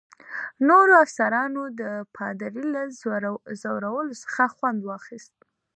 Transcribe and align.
نورو 0.67 0.93
افسرانو 1.05 1.63
د 1.79 1.81
پادري 2.15 2.65
له 2.75 2.81
ځورولو 3.61 4.13
څخه 4.23 4.43
خوند 4.55 4.79
اخیست. 4.99 5.35